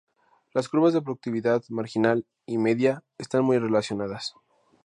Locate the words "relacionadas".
3.59-4.33